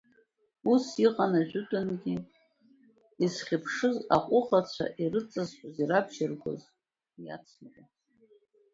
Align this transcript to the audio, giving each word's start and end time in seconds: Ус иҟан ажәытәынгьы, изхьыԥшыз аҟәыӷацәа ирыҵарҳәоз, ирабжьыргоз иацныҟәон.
Ус 0.71 0.85
иҟан 1.05 1.33
ажәытәынгьы, 1.39 2.15
изхьыԥшыз 3.23 3.97
аҟәыӷацәа 4.15 4.85
ирыҵарҳәоз, 5.01 5.73
ирабжьыргоз 5.81 6.61
иацныҟәон. 7.25 7.89